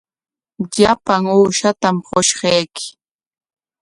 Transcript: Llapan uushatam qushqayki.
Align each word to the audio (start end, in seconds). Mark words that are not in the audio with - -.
Llapan 0.75 1.23
uushatam 1.35 1.95
qushqayki. 2.07 2.85